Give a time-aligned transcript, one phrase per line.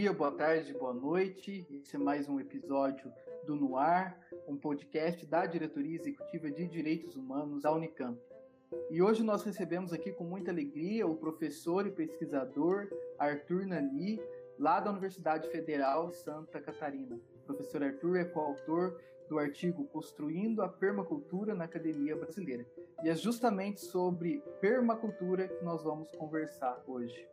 [0.00, 1.66] Dia, boa tarde, boa noite.
[1.70, 3.12] Esse é mais um episódio
[3.44, 4.18] do Noar,
[4.48, 8.18] um podcast da Diretoria Executiva de Direitos Humanos da Unicamp.
[8.90, 14.18] E hoje nós recebemos aqui com muita alegria o professor e pesquisador Arthur Nani,
[14.58, 17.20] lá da Universidade Federal de Santa Catarina.
[17.42, 22.66] O professor Arthur é coautor do artigo Construindo a Permacultura na Academia Brasileira.
[23.04, 27.29] E é justamente sobre permacultura que nós vamos conversar hoje.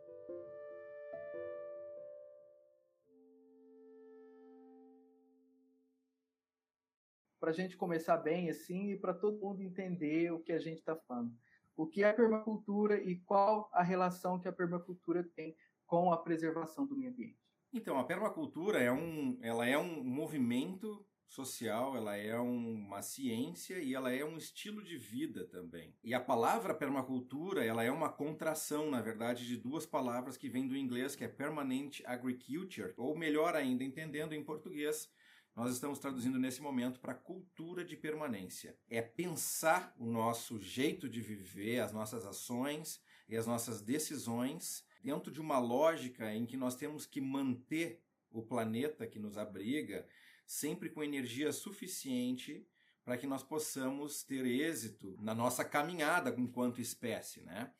[7.38, 10.78] Para a gente começar bem assim e para todo mundo entender o que a gente
[10.78, 11.32] está falando.
[11.76, 15.56] O que é permacultura e qual a relação que a permacultura tem
[15.86, 17.38] com a preservação do meio ambiente.
[17.72, 23.94] Então, a permacultura é um, ela é um movimento social, ela é uma ciência e
[23.94, 25.94] ela é um estilo de vida também.
[26.02, 30.66] E a palavra permacultura, ela é uma contração, na verdade, de duas palavras que vêm
[30.66, 35.12] do inglês, que é permanent agriculture, ou melhor ainda, entendendo em português,
[35.58, 38.78] nós estamos traduzindo nesse momento para cultura de permanência.
[38.88, 45.32] É pensar o nosso jeito de viver, as nossas ações e as nossas decisões dentro
[45.32, 48.00] de uma lógica em que nós temos que manter
[48.30, 50.06] o planeta que nos abriga
[50.46, 52.64] sempre com energia suficiente
[53.04, 57.74] para que nós possamos ter êxito na nossa caminhada enquanto espécie, né?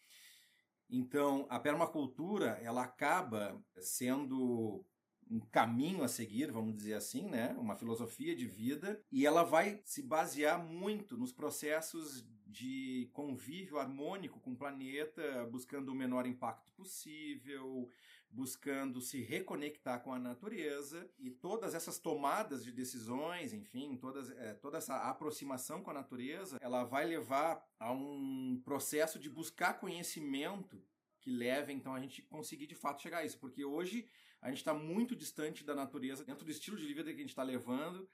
[0.91, 4.85] Então, a permacultura, ela acaba sendo
[5.31, 7.55] um caminho a seguir, vamos dizer assim, né?
[7.59, 14.41] Uma filosofia de vida e ela vai se basear muito nos processos de convívio harmônico
[14.41, 17.89] com o planeta, buscando o menor impacto possível,
[18.31, 24.55] buscando se reconectar com a natureza e todas essas tomadas de decisões, enfim, todas, é,
[24.55, 30.83] toda essa aproximação com a natureza, ela vai levar a um processo de buscar conhecimento
[31.21, 34.09] que leve então a gente conseguir de fato chegar a isso, porque hoje
[34.41, 37.31] a gente está muito distante da natureza dentro do estilo de vida que a gente
[37.31, 38.09] está levando,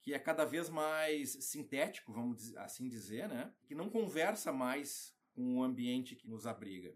[0.00, 3.54] que é cada vez mais sintético, vamos assim dizer, né?
[3.66, 6.94] Que não conversa mais com o ambiente que nos abriga.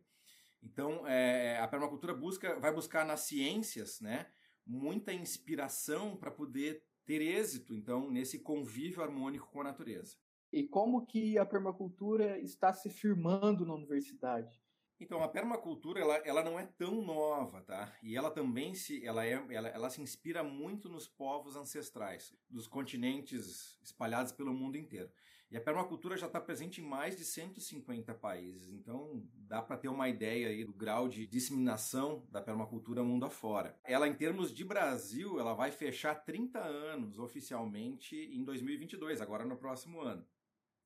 [0.63, 4.27] Então, é, a permacultura busca, vai buscar nas ciências, né,
[4.67, 10.17] muita inspiração para poder ter êxito, então, nesse convívio harmônico com a natureza.
[10.53, 14.61] E como que a permacultura está se firmando na universidade?
[14.99, 17.95] Então, a permacultura ela, ela não é tão nova, tá?
[18.03, 22.67] E ela também se, ela, é, ela, ela se inspira muito nos povos ancestrais, dos
[22.67, 25.11] continentes espalhados pelo mundo inteiro.
[25.49, 29.89] E a permacultura já está presente em mais de 150 países, então dá para ter
[29.89, 33.79] uma ideia aí do grau de disseminação da permacultura mundo afora.
[33.85, 39.57] Ela, em termos de Brasil, ela vai fechar 30 anos oficialmente em 2022, agora no
[39.57, 40.27] próximo ano.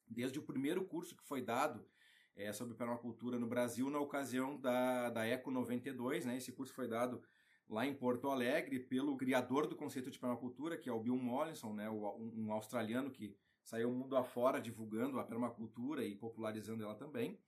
[0.06, 1.86] Desde o primeiro curso que foi dado
[2.36, 6.24] é, sobre permacultura no Brasil na ocasião da, da Eco 92.
[6.24, 6.36] Né?
[6.36, 7.22] Esse curso foi dado
[7.68, 11.72] lá em Porto Alegre pelo criador do conceito de permacultura, que é o Bill Mollison,
[11.72, 11.88] né?
[11.88, 17.38] um, australiano que saiu o mundo afora divulgando a permacultura e popularizando ela também.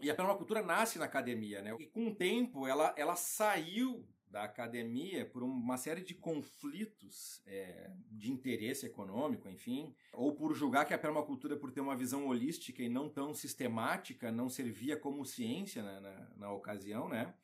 [0.00, 1.74] E a permacultura nasce na academia, né?
[1.78, 7.90] E com o tempo ela, ela saiu da academia por uma série de conflitos é,
[8.10, 12.82] de interesse econômico, enfim, ou por julgar que a permacultura, por ter uma visão holística
[12.82, 17.34] e não tão sistemática, não servia como ciência na, na, na ocasião, né?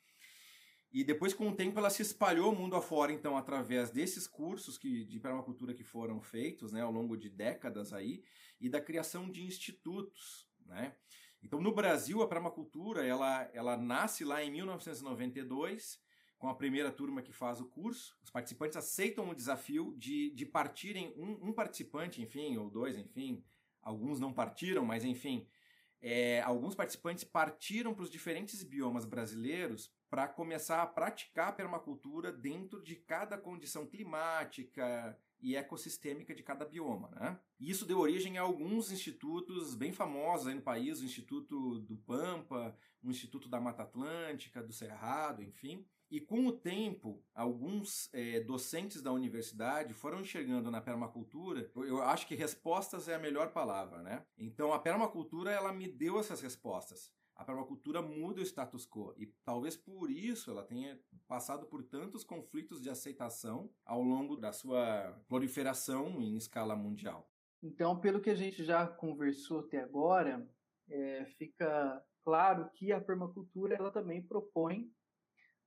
[0.93, 5.05] E depois, com o tempo, ela se espalhou mundo afora, então, através desses cursos que,
[5.05, 8.23] de permacultura que foram feitos né, ao longo de décadas aí,
[8.61, 10.47] e da criação de institutos.
[10.65, 10.95] Né?
[11.43, 15.99] Então, no Brasil, a permacultura ela, ela nasce lá em 1992
[16.39, 18.17] com a primeira turma que faz o curso.
[18.23, 23.43] Os participantes aceitam o desafio de, de partirem, um, um participante, enfim, ou dois, enfim,
[23.83, 25.47] alguns não partiram, mas enfim,
[26.07, 32.31] é, alguns participantes partiram para os diferentes biomas brasileiros para começar a praticar a permacultura
[32.31, 37.11] dentro de cada condição climática e ecossistêmica de cada bioma.
[37.11, 37.39] Né?
[37.59, 42.77] Isso deu origem a alguns institutos bem famosos aí no país, o Instituto do Pampa,
[43.03, 45.87] o Instituto da Mata Atlântica, do Cerrado, enfim.
[46.11, 52.27] E com o tempo, alguns é, docentes da universidade foram enxergando na permacultura, eu acho
[52.27, 54.25] que respostas é a melhor palavra, né?
[54.39, 57.11] Então a permacultura ela me deu essas respostas.
[57.37, 62.23] A permacultura muda o status quo e talvez por isso ela tenha passado por tantos
[62.23, 67.29] conflitos de aceitação ao longo da sua proliferação em escala mundial.
[67.61, 70.49] Então, pelo que a gente já conversou até agora,
[70.89, 74.93] é, fica claro que a permacultura ela também propõe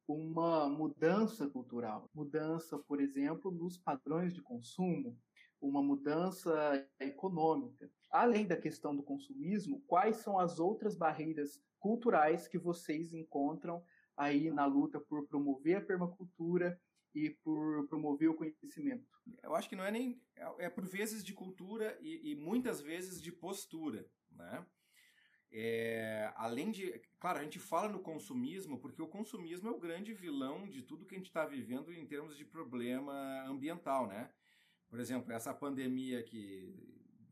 [0.07, 5.17] uma mudança cultural, mudança, por exemplo, nos padrões de consumo,
[5.61, 7.91] uma mudança econômica.
[8.09, 13.83] Além da questão do consumismo, quais são as outras barreiras culturais que vocês encontram
[14.15, 16.79] aí na luta por promover a permacultura
[17.13, 19.05] e por promover o conhecimento?
[19.43, 20.21] Eu acho que não é nem.
[20.35, 24.05] É, é por vezes de cultura e, e muitas vezes de postura.
[24.31, 24.65] Né?
[25.59, 27.01] É, além de.
[27.19, 31.03] Claro, a gente fala no consumismo porque o consumismo é o grande vilão de tudo
[31.03, 34.05] que a gente está vivendo em termos de problema ambiental.
[34.05, 34.29] Né?
[34.87, 36.71] Por exemplo, essa pandemia que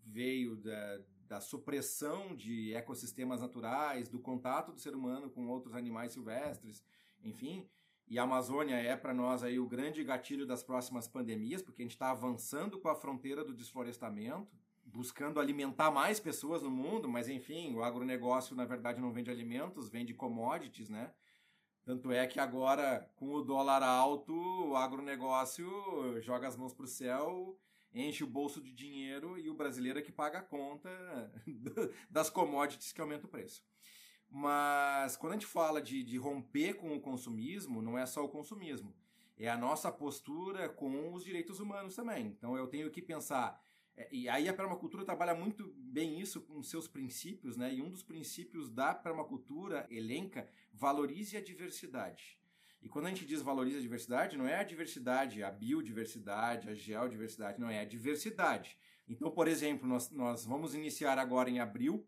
[0.03, 6.13] veio da, da supressão de ecossistemas naturais, do contato do ser humano com outros animais
[6.13, 6.83] silvestres,
[7.23, 7.69] enfim.
[8.07, 11.85] E a Amazônia é para nós aí o grande gatilho das próximas pandemias, porque a
[11.85, 14.51] gente está avançando com a fronteira do desflorestamento,
[14.95, 19.89] buscando alimentar mais pessoas no mundo, mas enfim, o agronegócio na verdade não vende alimentos,
[19.89, 21.13] vende commodities, né?
[21.83, 25.69] Tanto é que agora, com o dólar alto, o agronegócio
[26.21, 27.59] joga as mãos para o céu
[27.95, 30.89] enche o bolso de dinheiro e o brasileiro é que paga a conta
[32.11, 33.63] das commodities que aumenta o preço.
[34.29, 38.29] Mas quando a gente fala de, de romper com o consumismo, não é só o
[38.29, 38.93] consumismo,
[39.37, 42.27] é a nossa postura com os direitos humanos também.
[42.27, 43.63] Então eu tenho que pensar.
[43.97, 47.73] É, e aí a permacultura trabalha muito bem isso com seus princípios, né?
[47.73, 52.37] E um dos princípios da permacultura elenca valorize a diversidade.
[52.81, 56.75] E quando a gente diz valoriza a diversidade, não é a diversidade, a biodiversidade, a
[56.75, 58.77] geodiversidade, não é a diversidade.
[59.07, 62.07] Então, por exemplo, nós, nós vamos iniciar agora em abril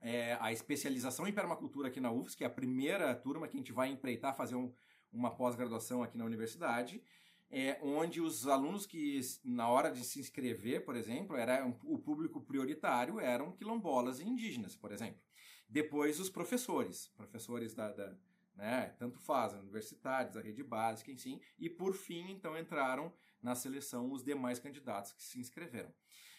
[0.00, 3.60] é, a especialização em permacultura aqui na UFS, que é a primeira turma que a
[3.60, 4.72] gente vai empreitar fazer um,
[5.12, 7.02] uma pós-graduação aqui na universidade,
[7.50, 11.98] é, onde os alunos que, na hora de se inscrever, por exemplo, era um, o
[11.98, 15.20] público prioritário eram quilombolas e indígenas, por exemplo.
[15.68, 18.16] Depois, os professores, professores da, da
[18.60, 18.94] né?
[18.98, 21.40] Tanto faz, universitários, a rede básica, enfim.
[21.58, 23.12] E por fim, então, entraram
[23.42, 25.92] na seleção os demais candidatos que se inscreveram.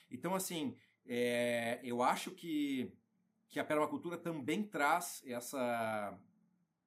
[0.09, 0.75] Então, assim,
[1.05, 2.93] é, eu acho que,
[3.49, 6.17] que a permacultura também traz essa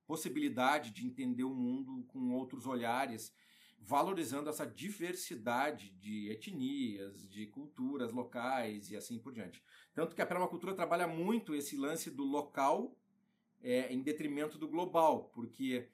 [0.06, 3.34] possibilidade de entender o mundo com outros olhares,
[3.86, 9.62] valorizando essa diversidade de etnias, de culturas locais e assim por diante.
[9.92, 12.96] Tanto que a permacultura trabalha muito esse lance do local
[13.60, 15.88] é, em detrimento do global, porque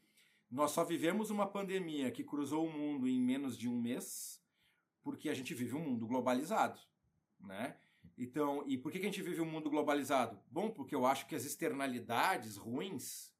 [0.51, 4.41] nós só vivemos uma pandemia que cruzou o mundo em menos de um mês,
[5.03, 6.81] porque a gente vive um mundo globalizado,
[7.41, 7.77] né?
[8.17, 10.39] Então, e por que a gente vive um mundo globalizado?
[10.51, 13.33] Bom, porque eu acho que as externalidades ruins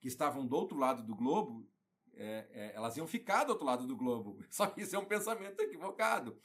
[0.00, 1.68] que estavam do outro lado do globo,
[2.16, 4.38] é, é, elas iam ficar do outro lado do globo.
[4.50, 6.36] Só que isso é um pensamento equivocado.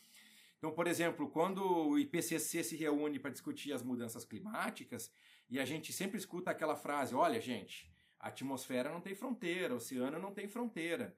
[0.58, 5.12] Então, por exemplo, quando o IPCC se reúne para discutir as mudanças climáticas,
[5.50, 9.78] e a gente sempre escuta aquela frase: olha, gente, a atmosfera não tem fronteira, o
[9.78, 11.16] oceano não tem fronteira.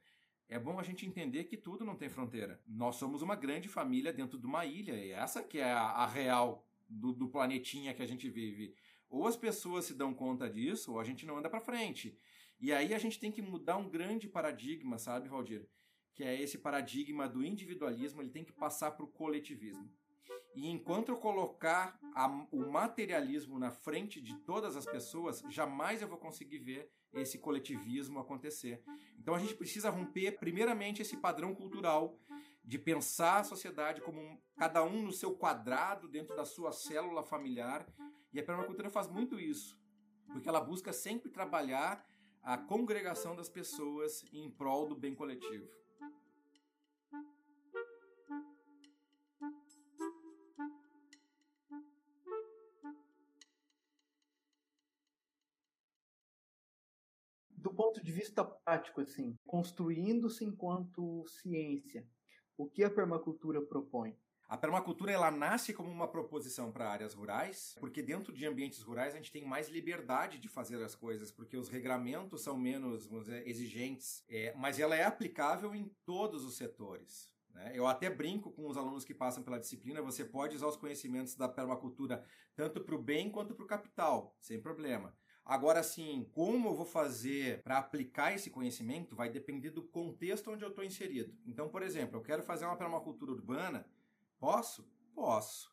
[0.48, 2.60] É bom a gente entender que tudo não tem fronteira.
[2.68, 6.08] Nós somos uma grande família dentro de uma ilha, e essa que é a, a
[6.08, 8.74] real do, do planetinha que a gente vive.
[9.10, 12.18] Ou as pessoas se dão conta disso, ou a gente não anda para frente.
[12.60, 15.68] E aí a gente tem que mudar um grande paradigma, sabe, Valdir?
[16.14, 19.90] Que é esse paradigma do individualismo, ele tem que passar para o coletivismo.
[20.56, 26.08] E enquanto eu colocar a, o materialismo na frente de todas as pessoas, jamais eu
[26.08, 28.84] vou conseguir ver esse coletivismo acontecer.
[29.18, 32.20] Então a gente precisa romper, primeiramente, esse padrão cultural
[32.64, 37.24] de pensar a sociedade como um, cada um no seu quadrado, dentro da sua célula
[37.24, 37.88] familiar.
[38.34, 39.80] E a permacultura faz muito isso,
[40.32, 42.06] porque ela busca sempre trabalhar
[42.42, 45.68] a congregação das pessoas em prol do bem coletivo.
[57.80, 62.06] ponto de vista prático, assim, construindo-se enquanto ciência,
[62.58, 64.18] o que a permacultura propõe?
[64.50, 69.14] A permacultura ela nasce como uma proposição para áreas rurais, porque dentro de ambientes rurais
[69.14, 73.48] a gente tem mais liberdade de fazer as coisas, porque os regramentos são menos dizer,
[73.48, 77.32] exigentes, é, mas ela é aplicável em todos os setores.
[77.54, 77.74] Né?
[77.76, 81.36] Eu até brinco com os alunos que passam pela disciplina, você pode usar os conhecimentos
[81.36, 82.26] da permacultura
[82.56, 85.16] tanto para o bem quanto para o capital, sem problema.
[85.46, 90.64] Agora, sim, como eu vou fazer para aplicar esse conhecimento vai depender do contexto onde
[90.64, 91.38] eu estou inserido.
[91.46, 93.86] Então, por exemplo, eu quero fazer uma permacultura urbana,
[94.40, 94.90] posso?
[95.14, 95.72] Posso.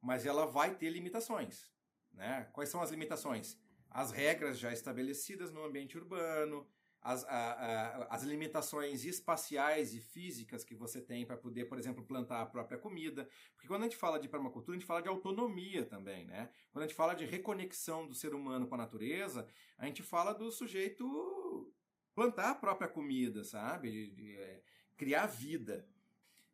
[0.00, 1.70] Mas ela vai ter limitações.
[2.12, 2.48] Né?
[2.52, 3.58] Quais são as limitações?
[3.90, 6.66] As regras já estabelecidas no ambiente urbano,
[7.06, 12.04] as, a, a, as limitações espaciais e físicas que você tem para poder, por exemplo,
[12.04, 13.28] plantar a própria comida.
[13.54, 16.50] Porque quando a gente fala de permacultura, a gente fala de autonomia também, né?
[16.72, 19.46] Quando a gente fala de reconexão do ser humano com a natureza,
[19.78, 21.72] a gente fala do sujeito
[22.12, 23.90] plantar a própria comida, sabe?
[23.90, 24.62] De, de, é,
[24.96, 25.88] criar vida.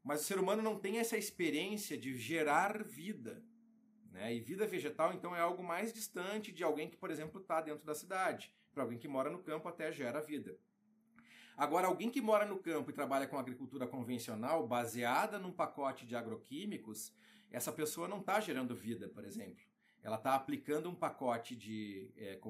[0.02, 3.42] Mas o ser humano não tem essa experiência de gerar vida.
[4.10, 4.34] Né?
[4.34, 7.84] E vida vegetal, então, é algo mais distante de alguém que, por exemplo, está dentro
[7.84, 10.56] da cidade para alguém que mora no campo até gera vida.
[11.56, 16.16] Agora, alguém que mora no campo e trabalha com agricultura convencional, baseada num pacote de
[16.16, 17.12] agroquímicos,
[17.50, 19.62] essa pessoa não está gerando vida, por exemplo.
[20.02, 22.40] Ela está aplicando um pacote de é,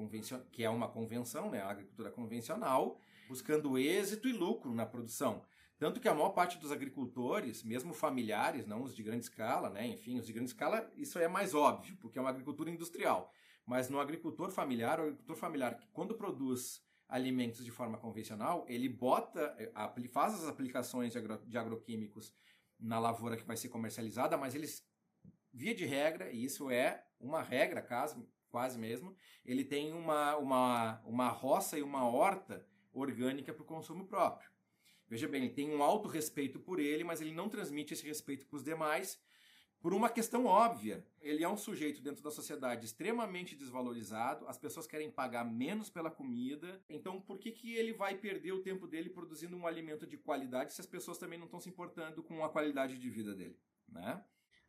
[0.51, 5.43] que é uma convenção, né, a agricultura convencional, buscando êxito e lucro na produção.
[5.83, 9.85] Tanto que a maior parte dos agricultores, mesmo familiares, não os de grande escala, né?
[9.85, 13.33] Enfim, os de grande escala, isso é mais óbvio, porque é uma agricultura industrial.
[13.65, 19.53] Mas no agricultor familiar, o agricultor familiar, quando produz alimentos de forma convencional, ele bota,
[19.59, 19.73] eh,
[20.09, 22.33] faz as aplicações de, agro, de agroquímicos
[22.79, 24.87] na lavoura que vai ser comercializada, mas eles,
[25.51, 29.13] via de regra, e isso é uma regra quase, quase mesmo,
[29.43, 34.52] ele tem uma, uma, uma roça e uma horta orgânica para o consumo próprio.
[35.13, 38.47] Veja bem, ele tem um alto respeito por ele, mas ele não transmite esse respeito
[38.47, 39.21] para os demais
[39.79, 41.05] por uma questão óbvia.
[41.21, 46.09] Ele é um sujeito dentro da sociedade extremamente desvalorizado, as pessoas querem pagar menos pela
[46.09, 50.17] comida, então por que, que ele vai perder o tempo dele produzindo um alimento de
[50.17, 53.59] qualidade se as pessoas também não estão se importando com a qualidade de vida dele?
[53.87, 54.19] Né?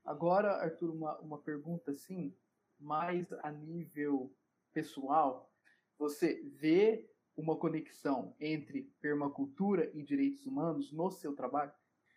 [0.04, 2.36] Agora, Arthur, uma, uma pergunta assim,
[2.78, 4.30] mais a nível
[4.74, 5.50] pessoal.
[5.96, 11.72] Você vê uma conexão entre permacultura e direitos humanos no seu trabalho?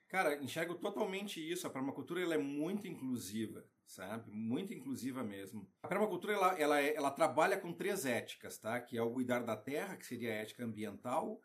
[0.08, 1.68] Cara, enxergo totalmente isso.
[1.68, 4.32] A permacultura ela é muito inclusiva, sabe?
[4.32, 5.70] Muito inclusiva mesmo.
[5.84, 8.80] A permacultura ela, ela, é, ela trabalha com três éticas, tá?
[8.80, 11.42] Que é o cuidar da terra, que seria a ética ambiental,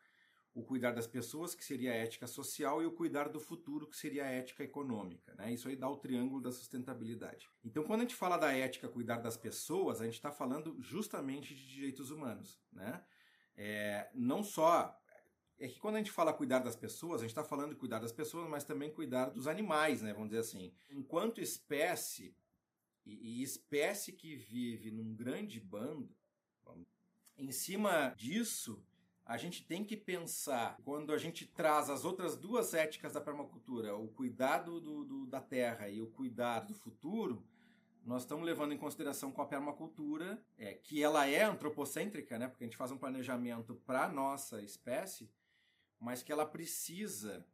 [0.54, 3.96] o cuidar das pessoas, que seria a ética social, e o cuidar do futuro, que
[3.96, 5.34] seria a ética econômica.
[5.34, 5.52] Né?
[5.52, 7.48] Isso aí dá o triângulo da sustentabilidade.
[7.64, 11.54] Então, quando a gente fala da ética cuidar das pessoas, a gente está falando justamente
[11.54, 12.60] de direitos humanos.
[12.70, 13.02] Né?
[13.56, 14.98] É, não só
[15.62, 18.00] é que quando a gente fala cuidar das pessoas, a gente está falando de cuidar
[18.00, 20.12] das pessoas, mas também cuidar dos animais, né?
[20.12, 20.72] Vamos dizer assim.
[20.90, 22.34] Enquanto espécie,
[23.06, 26.16] e, e espécie que vive num grande bando,
[26.64, 26.88] vamos,
[27.36, 28.84] em cima disso,
[29.24, 33.96] a gente tem que pensar, quando a gente traz as outras duas éticas da permacultura,
[33.96, 37.46] o cuidado do, do, da terra e o cuidado do futuro,
[38.04, 42.48] nós estamos levando em consideração com a permacultura, é, que ela é antropocêntrica, né?
[42.48, 45.30] Porque a gente faz um planejamento para nossa espécie,
[46.00, 47.46] mas que ela precisa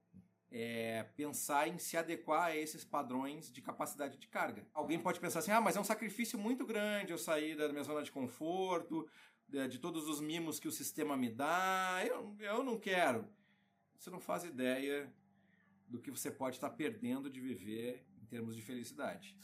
[0.51, 4.67] é, pensar em se adequar a esses padrões de capacidade de carga.
[4.73, 7.85] Alguém pode pensar assim: ah, mas é um sacrifício muito grande eu sair da minha
[7.85, 9.07] zona de conforto,
[9.47, 13.29] de, de todos os mimos que o sistema me dá, eu, eu não quero.
[13.99, 15.13] Você não faz ideia
[15.87, 19.37] do que você pode estar perdendo de viver em termos de felicidade.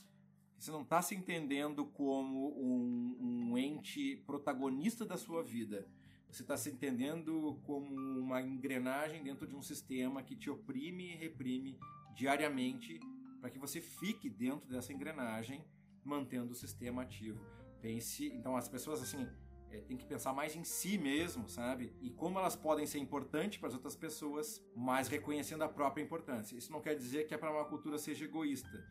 [0.59, 5.87] Você não está se entendendo como um, um ente protagonista da sua vida
[6.35, 11.15] você está se entendendo como uma engrenagem dentro de um sistema que te oprime e
[11.15, 11.79] reprime
[12.13, 12.99] diariamente
[13.41, 15.65] para que você fique dentro dessa engrenagem,
[16.03, 17.39] mantendo o sistema ativo.
[17.81, 19.29] Pense, então as pessoas assim
[19.71, 21.95] é, têm que pensar mais em si mesmo, sabe?
[22.01, 26.57] E como elas podem ser importantes para as outras pessoas, mas reconhecendo a própria importância.
[26.57, 28.85] Isso não quer dizer que é para uma cultura seja egoísta,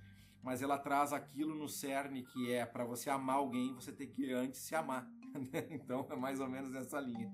[0.43, 4.31] mas ela traz aquilo no cerne que é para você amar alguém, você tem que
[4.33, 5.09] antes se amar.
[5.71, 7.31] então é mais ou menos essa linha.